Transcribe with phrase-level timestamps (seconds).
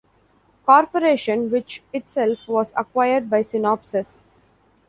[0.65, 4.25] Corporation, which itself was acquired by Synopsys.